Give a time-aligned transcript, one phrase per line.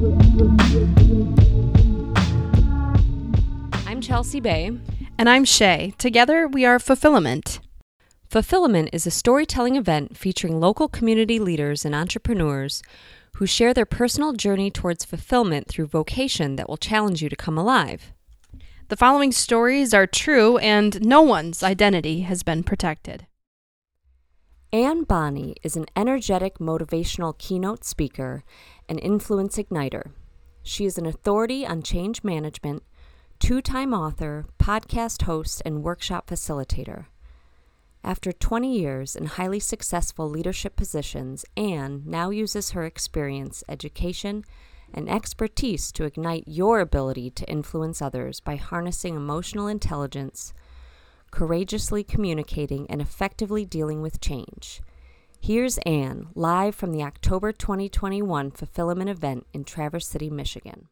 [0.00, 0.16] I'm
[4.00, 4.70] Chelsea Bay.
[5.18, 5.92] And I'm Shay.
[5.98, 7.60] Together, we are Fulfillment.
[8.26, 12.82] Fulfillment is a storytelling event featuring local community leaders and entrepreneurs
[13.36, 17.58] who share their personal journey towards fulfillment through vocation that will challenge you to come
[17.58, 18.14] alive.
[18.88, 23.26] The following stories are true, and no one's identity has been protected.
[24.72, 28.44] Anne Bonney is an energetic motivational keynote speaker
[28.90, 30.10] and influence igniter.
[30.62, 32.82] She is an authority on change management,
[33.38, 37.06] two time author, podcast host, and workshop facilitator.
[38.02, 44.44] After 20 years in highly successful leadership positions, Anne now uses her experience, education,
[44.92, 50.52] and expertise to ignite your ability to influence others by harnessing emotional intelligence,
[51.30, 54.80] courageously communicating, and effectively dealing with change.
[55.42, 60.88] Here's Anne, live from the October 2021 Fulfillment event in Traverse City, Michigan.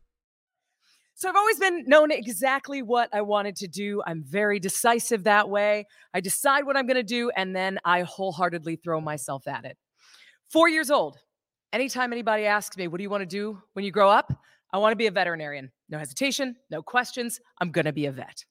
[1.14, 4.02] So I've always been known exactly what I wanted to do.
[4.06, 5.86] I'm very decisive that way.
[6.14, 9.76] I decide what I'm going to do and then I wholeheartedly throw myself at it.
[10.50, 11.18] Four years old,
[11.74, 14.32] anytime anybody asks me, What do you want to do when you grow up?
[14.72, 15.70] I want to be a veterinarian.
[15.90, 17.38] No hesitation, no questions.
[17.60, 18.46] I'm going to be a vet.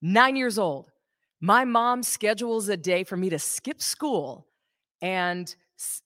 [0.00, 0.90] Nine years old,
[1.38, 4.48] my mom schedules a day for me to skip school
[5.02, 5.54] and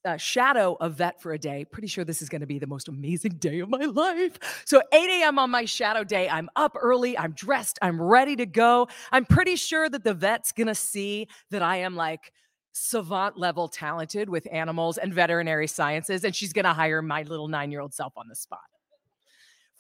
[0.06, 1.64] uh, shadow a vet for a day.
[1.64, 4.39] Pretty sure this is going to be the most amazing day of my life.
[4.64, 5.39] So, 8 a.m.
[5.39, 8.89] on my shadow day, I'm up early, I'm dressed, I'm ready to go.
[9.12, 12.33] I'm pretty sure that the vet's going to see that I am like,
[12.72, 17.48] savant level talented with animals and veterinary sciences, and she's going to hire my little
[17.48, 18.61] nine year old self on the spot.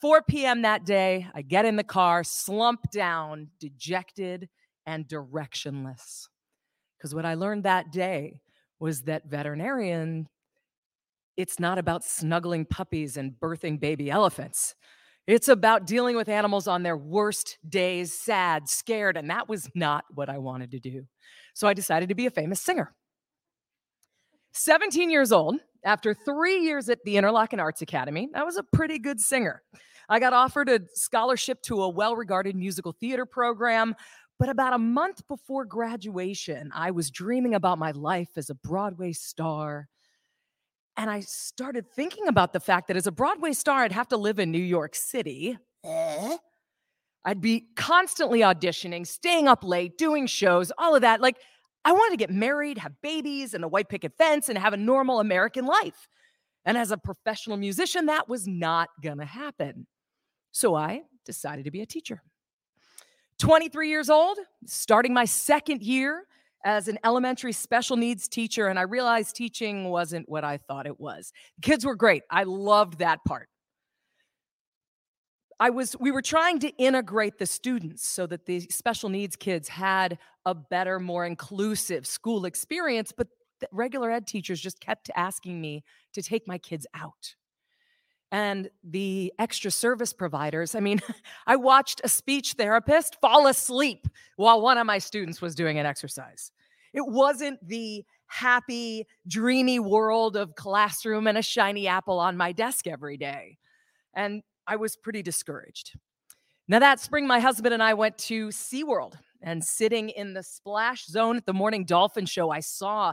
[0.00, 0.62] 4 p.m.
[0.62, 4.48] that day, I get in the car, slump down, dejected
[4.84, 6.28] and directionless.
[6.96, 8.40] Because what I learned that day
[8.78, 10.28] was that veterinarian,
[11.36, 14.74] it's not about snuggling puppies and birthing baby elephants.
[15.26, 20.04] It's about dealing with animals on their worst days, sad, scared, and that was not
[20.14, 21.06] what I wanted to do.
[21.54, 22.94] So I decided to be a famous singer.
[24.52, 28.98] 17 years old, after three years at the Interlochen Arts Academy, I was a pretty
[28.98, 29.62] good singer.
[30.08, 33.94] I got offered a scholarship to a well regarded musical theater program.
[34.38, 39.12] But about a month before graduation, I was dreaming about my life as a Broadway
[39.12, 39.88] star.
[40.96, 44.16] And I started thinking about the fact that as a Broadway star, I'd have to
[44.16, 45.58] live in New York City.
[45.84, 46.36] Eh?
[47.24, 51.20] I'd be constantly auditioning, staying up late, doing shows, all of that.
[51.20, 51.38] Like,
[51.84, 54.76] I wanted to get married, have babies, and a white picket fence, and have a
[54.76, 56.08] normal American life.
[56.64, 59.86] And as a professional musician, that was not going to happen.
[60.50, 62.22] So I decided to be a teacher.
[63.38, 66.24] 23 years old, starting my second year
[66.64, 70.98] as an elementary special needs teacher, and I realized teaching wasn't what I thought it
[70.98, 71.32] was.
[71.62, 72.24] kids were great.
[72.30, 73.48] I loved that part.
[75.58, 79.68] I was we were trying to integrate the students so that the special needs kids
[79.68, 83.28] had a better, more inclusive school experience, but
[83.72, 85.82] regular ed teachers just kept asking me
[86.12, 87.34] to take my kids out.
[88.36, 91.00] And the extra service providers, I mean,
[91.46, 95.86] I watched a speech therapist fall asleep while one of my students was doing an
[95.86, 96.52] exercise.
[96.92, 102.86] It wasn't the happy, dreamy world of classroom and a shiny apple on my desk
[102.86, 103.56] every day.
[104.12, 105.98] And I was pretty discouraged.
[106.68, 111.06] Now, that spring, my husband and I went to SeaWorld and sitting in the splash
[111.06, 113.12] zone at the morning dolphin show, I saw,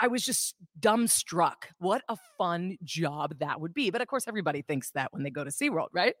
[0.00, 1.64] I was just dumbstruck.
[1.78, 3.90] What a fun job that would be.
[3.90, 6.14] But of course, everybody thinks that when they go to SeaWorld, right?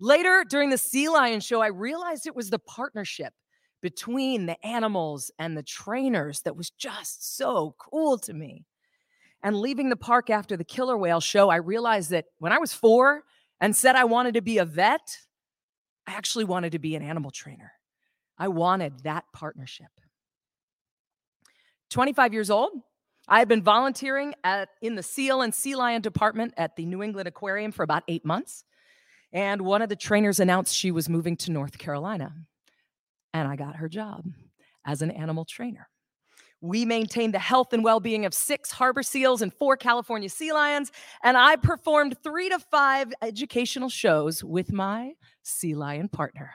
[0.00, 3.32] Later, during the Sea Lion show, I realized it was the partnership
[3.82, 8.64] between the animals and the trainers that was just so cool to me.
[9.42, 12.72] And leaving the park after the killer whale show, I realized that when I was
[12.72, 13.24] four,
[13.62, 15.16] and said I wanted to be a vet,
[16.06, 17.70] I actually wanted to be an animal trainer.
[18.42, 19.86] I wanted that partnership.
[21.90, 22.72] 25 years old,
[23.28, 27.04] I had been volunteering at, in the seal and sea lion department at the New
[27.04, 28.64] England Aquarium for about eight months.
[29.32, 32.34] And one of the trainers announced she was moving to North Carolina.
[33.32, 34.24] And I got her job
[34.84, 35.88] as an animal trainer.
[36.60, 40.52] We maintained the health and well being of six harbor seals and four California sea
[40.52, 40.90] lions.
[41.22, 45.12] And I performed three to five educational shows with my
[45.44, 46.50] sea lion partner.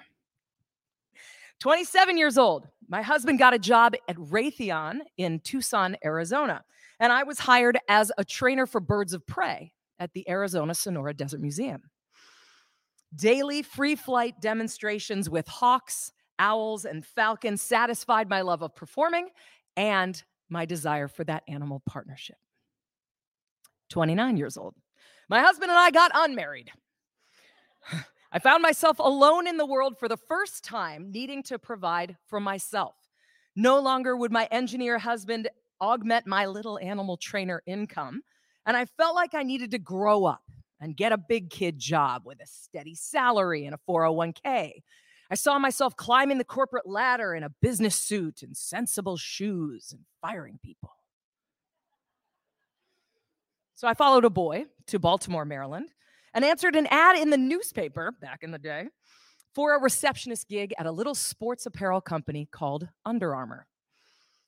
[1.60, 6.64] 27 years old, my husband got a job at Raytheon in Tucson, Arizona.
[7.00, 11.14] And I was hired as a trainer for birds of prey at the Arizona Sonora
[11.14, 11.82] Desert Museum.
[13.16, 19.30] Daily free flight demonstrations with hawks, owls, and falcons satisfied my love of performing
[19.76, 22.38] and my desire for that animal partnership.
[23.90, 24.76] 29 years old.
[25.30, 26.72] My husband and I got unmarried.
[28.32, 32.40] I found myself alone in the world for the first time, needing to provide for
[32.40, 32.96] myself.
[33.56, 38.22] No longer would my engineer husband augment my little animal trainer income.
[38.66, 40.42] And I felt like I needed to grow up
[40.80, 44.82] and get a big kid job with a steady salary and a 401k.
[45.30, 50.02] I saw myself climbing the corporate ladder in a business suit and sensible shoes and
[50.22, 50.92] firing people.
[53.76, 55.90] So I followed a boy to Baltimore, Maryland,
[56.38, 58.90] and answered an ad in the newspaper back in the day
[59.56, 63.66] for a receptionist gig at a little sports apparel company called Under Armour.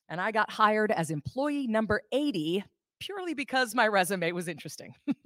[0.08, 2.62] And I got hired as employee number 80
[3.00, 4.94] purely because my resume was interesting.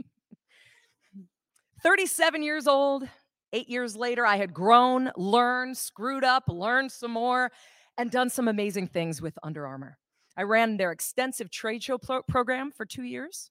[1.83, 3.07] 37 years old,
[3.53, 7.53] eight years later, I had grown, learned, screwed up, learned some more,
[7.99, 9.99] and done some amazing things with Under Armour.
[10.35, 13.51] I ran their extensive trade show pro- program for two years.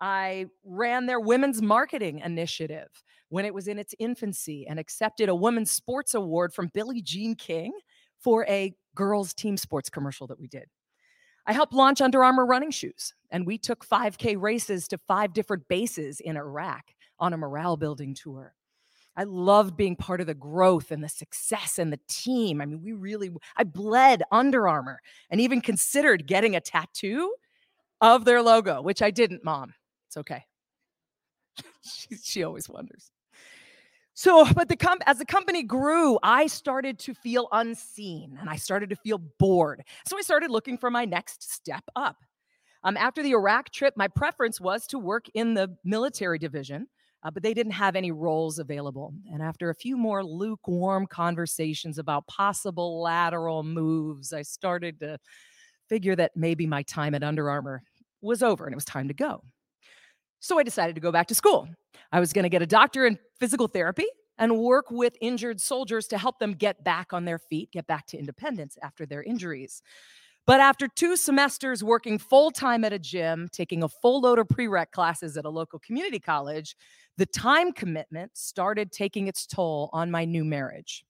[0.00, 2.88] I ran their women's marketing initiative
[3.28, 7.34] when it was in its infancy and accepted a women's sports award from Billie Jean
[7.34, 7.72] King
[8.18, 10.66] for a girls' team sports commercial that we did.
[11.46, 15.66] I helped launch Under Armour running shoes, and we took 5K races to five different
[15.68, 16.84] bases in Iraq
[17.18, 18.54] on a morale building tour.
[19.16, 22.60] I loved being part of the growth and the success and the team.
[22.60, 25.00] I mean, we really, I bled Under Armour
[25.30, 27.34] and even considered getting a tattoo
[28.00, 29.74] of their logo, which I didn't, mom.
[30.08, 30.44] It's okay.
[31.84, 33.10] she, she always wonders.
[34.14, 38.56] So, but the com- as the company grew, I started to feel unseen and I
[38.56, 39.84] started to feel bored.
[40.06, 42.16] So I started looking for my next step up.
[42.82, 46.88] Um, after the Iraq trip, my preference was to work in the military division
[47.22, 49.12] uh, but they didn't have any roles available.
[49.32, 55.18] And after a few more lukewarm conversations about possible lateral moves, I started to
[55.88, 57.82] figure that maybe my time at Under Armour
[58.20, 59.42] was over and it was time to go.
[60.40, 61.68] So I decided to go back to school.
[62.12, 64.06] I was going to get a doctor in physical therapy
[64.38, 68.06] and work with injured soldiers to help them get back on their feet, get back
[68.06, 69.82] to independence after their injuries.
[70.46, 74.48] But after two semesters working full time at a gym, taking a full load of
[74.48, 76.74] prereq classes at a local community college,
[77.18, 81.04] the time commitment started taking its toll on my new marriage.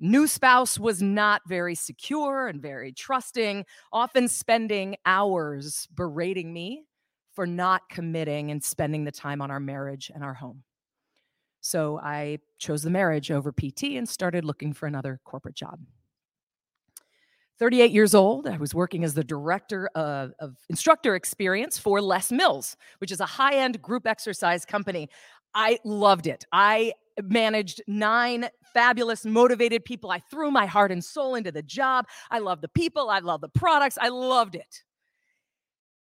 [0.00, 6.84] New spouse was not very secure and very trusting, often spending hours berating me
[7.34, 10.62] for not committing and spending the time on our marriage and our home.
[11.60, 15.78] So I chose the marriage over PT and started looking for another corporate job.
[17.58, 18.48] 38 years old.
[18.48, 23.20] I was working as the director of, of, instructor experience for Les Mills, which is
[23.20, 25.08] a high end group exercise company.
[25.54, 26.44] I loved it.
[26.50, 26.92] I
[27.22, 30.10] managed nine fabulous, motivated people.
[30.10, 32.06] I threw my heart and soul into the job.
[32.30, 33.10] I love the people.
[33.10, 33.98] I love the products.
[34.00, 34.82] I loved it.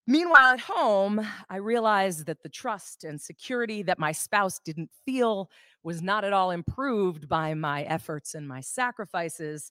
[0.07, 5.49] Meanwhile, at home, I realized that the trust and security that my spouse didn't feel
[5.85, 9.71] was not at all improved by my efforts and my sacrifices.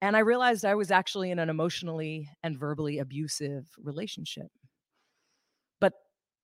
[0.00, 4.48] And I realized I was actually in an emotionally and verbally abusive relationship.
[5.80, 5.92] But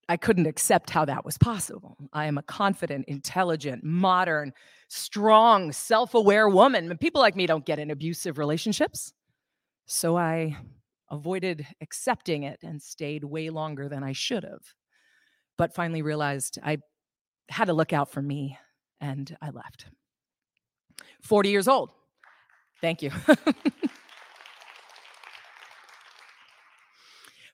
[0.09, 1.97] I couldn't accept how that was possible.
[2.13, 4.53] I am a confident, intelligent, modern,
[4.89, 6.97] strong, self aware woman.
[6.99, 9.13] People like me don't get in abusive relationships.
[9.87, 10.57] So I
[11.11, 14.63] avoided accepting it and stayed way longer than I should have.
[15.57, 16.79] But finally realized I
[17.49, 18.59] had to look out for me
[19.01, 19.87] and I left.
[21.23, 21.91] 40 years old.
[22.81, 23.11] Thank you.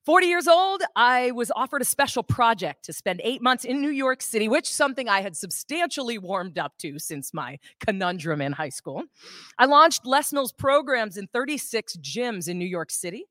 [0.06, 3.90] 40 years old, I was offered a special project to spend eight months in New
[3.90, 8.70] York City, which something I had substantially warmed up to since my conundrum in high
[8.70, 9.04] school.
[9.58, 13.26] I launched Les programs in 36 gyms in New York City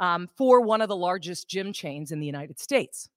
[0.00, 3.08] um, for one of the largest gym chains in the United States.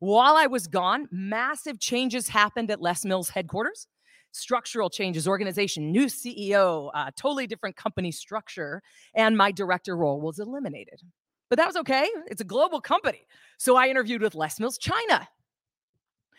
[0.00, 3.86] While I was gone, massive changes happened at Les Mills headquarters
[4.32, 8.82] structural changes, organization, new CEO, uh, totally different company structure,
[9.14, 11.02] and my director role was eliminated.
[11.50, 12.08] But that was okay.
[12.26, 13.26] It's a global company.
[13.58, 15.28] So I interviewed with Les Mills China.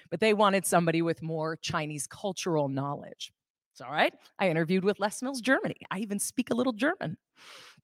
[0.10, 3.31] But they wanted somebody with more Chinese cultural knowledge.
[3.74, 4.13] It's all right.
[4.38, 5.77] I interviewed with Les Mills Germany.
[5.89, 7.18] I even speak a little German.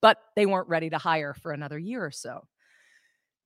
[0.00, 2.46] But they weren't ready to hire for another year or so.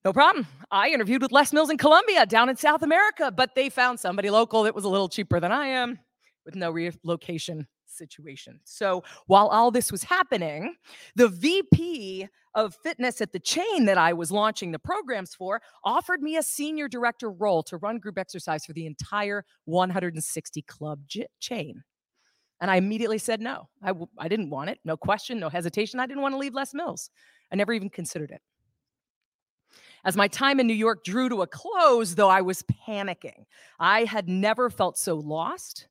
[0.05, 0.45] No problem.
[0.69, 4.29] I interviewed with Les Mills in Colombia down in South America, but they found somebody
[4.29, 5.97] local that was a little cheaper than I am
[6.45, 8.59] with no relocation situation.
[8.63, 10.75] So while all this was happening,
[11.15, 16.21] the VP of fitness at the chain that I was launching the programs for offered
[16.21, 21.25] me a senior director role to run group exercise for the entire 160 club j-
[21.39, 21.83] chain.
[22.61, 23.69] And I immediately said no.
[23.81, 24.79] I w- I didn't want it.
[24.85, 25.99] No question, no hesitation.
[25.99, 27.09] I didn't want to leave Les Mills.
[27.51, 28.41] I never even considered it.
[30.05, 33.45] As my time in New York drew to a close, though I was panicking,
[33.79, 35.87] I had never felt so lost,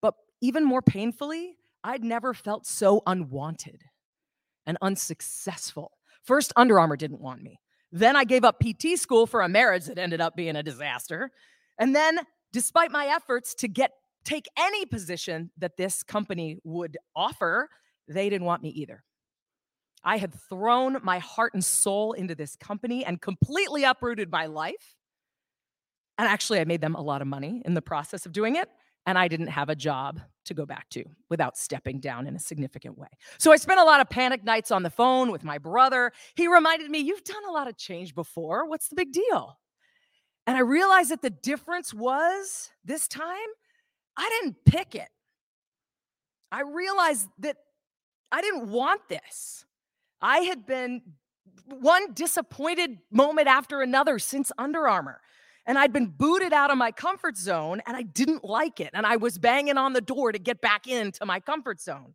[0.00, 3.82] but even more painfully, I'd never felt so unwanted
[4.66, 5.98] and unsuccessful.
[6.22, 7.60] First, Under Armour didn't want me.
[7.90, 11.32] Then I gave up PT school for a marriage that ended up being a disaster.
[11.78, 12.20] And then,
[12.52, 13.92] despite my efforts to get
[14.28, 17.70] take any position that this company would offer,
[18.06, 19.02] they didn't want me either.
[20.04, 24.96] I had thrown my heart and soul into this company and completely uprooted my life.
[26.18, 28.68] And actually, I made them a lot of money in the process of doing it.
[29.06, 32.38] And I didn't have a job to go back to without stepping down in a
[32.38, 33.08] significant way.
[33.38, 36.12] So I spent a lot of panic nights on the phone with my brother.
[36.34, 38.68] He reminded me, You've done a lot of change before.
[38.68, 39.58] What's the big deal?
[40.46, 43.48] And I realized that the difference was this time,
[44.18, 45.08] I didn't pick it.
[46.50, 47.56] I realized that
[48.32, 49.64] I didn't want this.
[50.20, 51.02] I had been
[51.66, 55.20] one disappointed moment after another since Under Armour.
[55.66, 58.90] And I'd been booted out of my comfort zone and I didn't like it.
[58.94, 62.14] And I was banging on the door to get back into my comfort zone.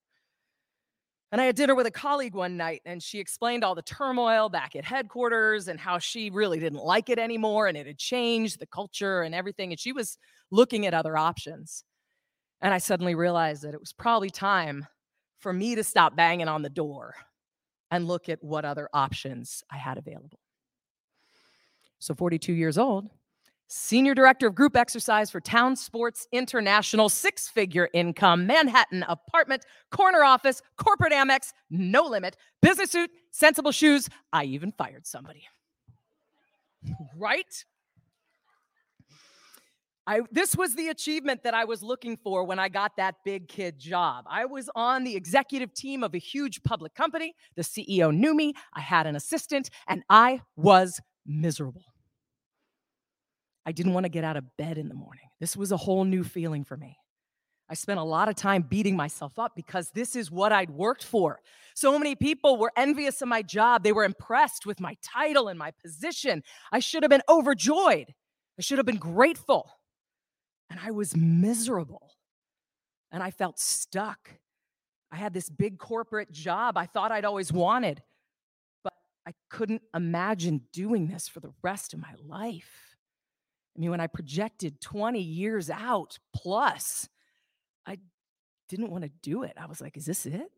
[1.31, 4.49] And I had dinner with a colleague one night and she explained all the turmoil
[4.49, 8.59] back at headquarters and how she really didn't like it anymore and it had changed
[8.59, 9.71] the culture and everything.
[9.71, 10.17] And she was
[10.51, 11.83] looking at other options.
[12.63, 14.87] And I suddenly realized that it was probably time
[15.39, 17.13] for me to stop banging on the door
[17.91, 20.39] and look at what other options I had available.
[21.99, 23.09] So, 42 years old,
[23.67, 30.23] senior director of group exercise for Town Sports International, six figure income, Manhattan apartment, corner
[30.23, 34.07] office, corporate Amex, no limit, business suit, sensible shoes.
[34.31, 35.43] I even fired somebody.
[37.17, 37.65] right?
[40.05, 43.47] I this was the achievement that I was looking for when I got that big
[43.47, 44.25] kid job.
[44.27, 47.35] I was on the executive team of a huge public company.
[47.55, 51.85] The CEO knew me, I had an assistant, and I was miserable.
[53.65, 55.29] I didn't want to get out of bed in the morning.
[55.39, 56.97] This was a whole new feeling for me.
[57.69, 61.05] I spent a lot of time beating myself up because this is what I'd worked
[61.05, 61.39] for.
[61.75, 63.83] So many people were envious of my job.
[63.83, 66.43] They were impressed with my title and my position.
[66.73, 68.13] I should have been overjoyed.
[68.59, 69.71] I should have been grateful
[70.73, 72.15] and I was miserable
[73.11, 74.31] and I felt stuck.
[75.11, 78.01] I had this big corporate job I thought I'd always wanted,
[78.83, 78.93] but
[79.27, 82.95] I couldn't imagine doing this for the rest of my life.
[83.77, 87.07] I mean, when I projected 20 years out plus,
[87.85, 87.99] I
[88.67, 89.53] didn't want to do it.
[89.57, 90.49] I was like, is this it?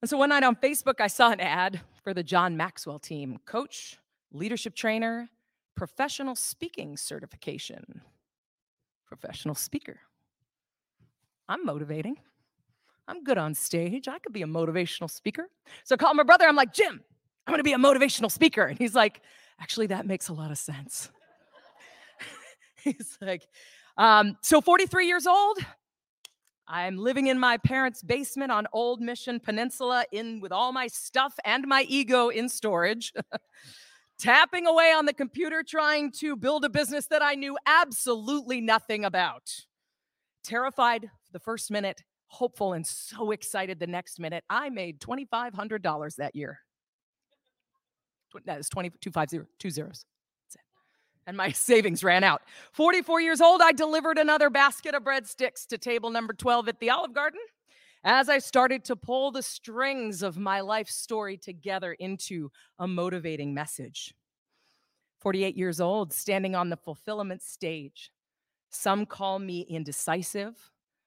[0.00, 3.40] And so one night on Facebook, I saw an ad for the John Maxwell team
[3.46, 3.98] coach,
[4.30, 5.28] leadership trainer,
[5.74, 8.02] professional speaking certification.
[9.12, 10.00] Professional speaker.
[11.46, 12.16] I'm motivating.
[13.06, 14.08] I'm good on stage.
[14.08, 15.50] I could be a motivational speaker.
[15.84, 16.46] So I call my brother.
[16.46, 17.02] I'm like, Jim,
[17.46, 18.62] I'm going to be a motivational speaker.
[18.64, 19.20] And he's like,
[19.60, 21.10] actually, that makes a lot of sense.
[22.84, 23.46] he's like,
[23.98, 25.58] um, so 43 years old.
[26.66, 31.34] I'm living in my parents' basement on Old Mission Peninsula in with all my stuff
[31.44, 33.12] and my ego in storage.
[34.22, 39.04] tapping away on the computer trying to build a business that I knew absolutely nothing
[39.04, 39.50] about.
[40.44, 44.44] Terrified the first minute, hopeful and so excited the next minute.
[44.48, 46.60] I made $2,500 that year.
[48.46, 50.04] That is 2250, two zeros.
[51.26, 52.42] And my savings ran out.
[52.72, 56.90] 44 years old, I delivered another basket of breadsticks to table number 12 at the
[56.90, 57.40] Olive Garden
[58.04, 63.54] as I started to pull the strings of my life story together into a motivating
[63.54, 64.14] message.
[65.20, 68.10] 48 years old, standing on the fulfillment stage.
[68.70, 70.56] Some call me indecisive,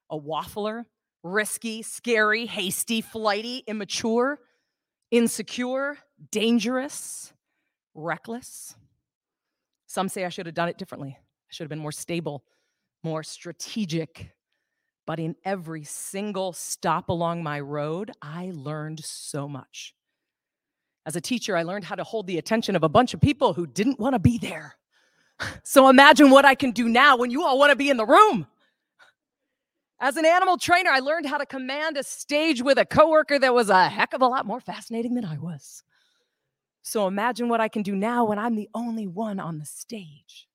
[0.09, 0.85] a waffler,
[1.21, 4.39] risky, scary, hasty, flighty, immature,
[5.11, 5.97] insecure,
[6.31, 7.33] dangerous,
[7.93, 8.75] reckless.
[9.87, 11.17] Some say I should have done it differently.
[11.17, 12.45] I should have been more stable,
[13.03, 14.31] more strategic,
[15.05, 19.93] but in every single stop along my road, I learned so much.
[21.05, 23.53] As a teacher, I learned how to hold the attention of a bunch of people
[23.53, 24.75] who didn't want to be there.
[25.63, 28.05] So imagine what I can do now when you all want to be in the
[28.05, 28.47] room.
[29.99, 33.53] As an animal trainer, I learned how to command a stage with a coworker that
[33.53, 35.83] was a heck of a lot more fascinating than I was.
[36.83, 40.47] So imagine what I can do now when I'm the only one on the stage.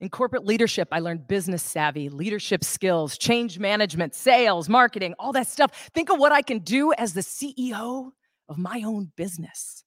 [0.00, 5.46] In corporate leadership, I learned business savvy, leadership skills, change management, sales, marketing, all that
[5.46, 5.90] stuff.
[5.94, 8.10] Think of what I can do as the CEO
[8.48, 9.84] of my own business.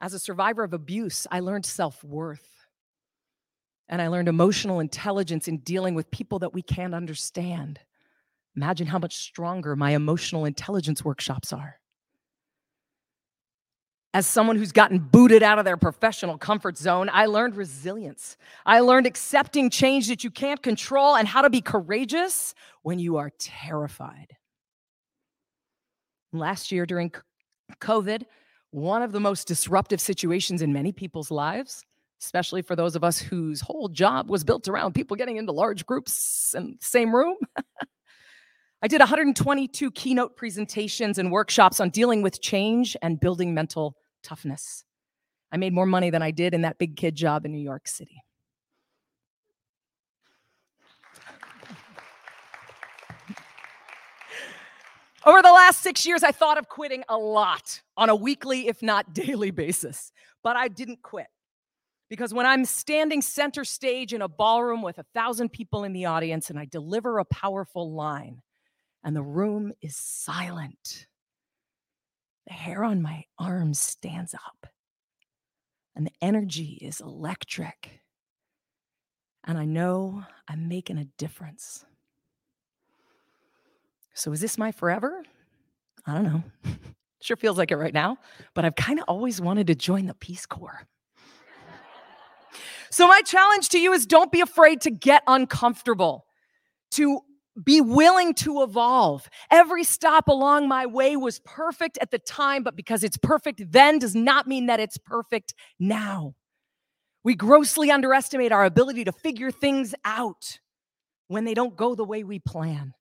[0.00, 2.46] As a survivor of abuse, I learned self worth.
[3.88, 7.80] And I learned emotional intelligence in dealing with people that we can't understand.
[8.54, 11.80] Imagine how much stronger my emotional intelligence workshops are.
[14.14, 18.38] As someone who's gotten booted out of their professional comfort zone, I learned resilience.
[18.64, 23.18] I learned accepting change that you can't control and how to be courageous when you
[23.18, 24.34] are terrified.
[26.32, 27.12] Last year during
[27.80, 28.22] COVID,
[28.70, 31.84] one of the most disruptive situations in many people's lives,
[32.20, 35.84] especially for those of us whose whole job was built around people getting into large
[35.84, 37.36] groups in the same room.
[38.80, 44.84] I did 122 keynote presentations and workshops on dealing with change and building mental toughness.
[45.50, 47.88] I made more money than I did in that big kid job in New York
[47.88, 48.22] City.
[55.26, 58.80] Over the last six years, I thought of quitting a lot on a weekly, if
[58.80, 60.12] not daily basis,
[60.44, 61.26] but I didn't quit.
[62.08, 66.06] Because when I'm standing center stage in a ballroom with a thousand people in the
[66.06, 68.40] audience and I deliver a powerful line
[69.04, 71.06] and the room is silent,
[72.46, 74.66] the hair on my arms stands up
[75.98, 78.00] and the energy is electric.
[79.44, 81.84] And I know I'm making a difference.
[84.14, 85.24] So is this my forever?
[86.06, 86.42] I don't know.
[87.20, 88.16] sure feels like it right now,
[88.54, 90.86] but I've kind of always wanted to join the Peace Corps.
[92.90, 96.26] so my challenge to you is don't be afraid to get uncomfortable,
[96.92, 97.20] to
[97.62, 99.28] be willing to evolve.
[99.50, 103.98] Every stop along my way was perfect at the time, but because it's perfect then
[103.98, 106.34] does not mean that it's perfect now.
[107.24, 110.58] We grossly underestimate our ability to figure things out
[111.26, 112.94] when they don't go the way we plan.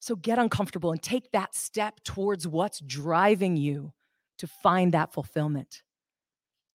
[0.00, 3.92] So get uncomfortable and take that step towards what's driving you
[4.38, 5.82] to find that fulfillment.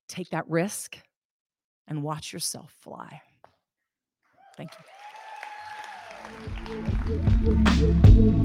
[0.08, 0.98] Take that risk
[1.88, 3.22] and watch yourself fly.
[4.56, 4.97] Thank you.
[6.30, 8.37] Thank you.